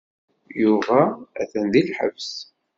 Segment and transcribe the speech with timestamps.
[0.61, 0.99] Yuba
[1.41, 2.31] atan deg lḥebs.